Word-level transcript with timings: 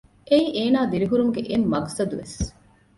އެއީ 0.29 0.45
އޭނާ 0.57 0.79
ދިރިހުރުމުގެ 0.91 1.41
އެއް 1.49 1.67
މަޤުޞަދުވެސް 1.71 2.37